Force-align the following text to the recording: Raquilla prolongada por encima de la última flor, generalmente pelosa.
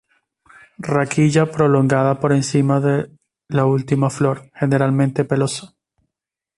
Raquilla 0.91 1.45
prolongada 1.51 2.19
por 2.19 2.31
encima 2.33 2.79
de 2.79 3.11
la 3.49 3.67
última 3.67 4.09
flor, 4.09 4.49
generalmente 4.55 5.25
pelosa. 5.25 5.75